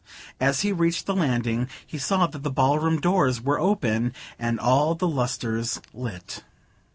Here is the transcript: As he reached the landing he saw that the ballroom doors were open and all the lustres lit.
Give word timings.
As 0.39 0.61
he 0.61 0.71
reached 0.71 1.05
the 1.05 1.13
landing 1.15 1.67
he 1.85 1.99
saw 1.99 2.25
that 2.25 2.41
the 2.41 2.49
ballroom 2.49 2.99
doors 2.99 3.39
were 3.39 3.59
open 3.59 4.15
and 4.39 4.59
all 4.59 4.95
the 4.95 5.07
lustres 5.07 5.79
lit. 5.93 6.43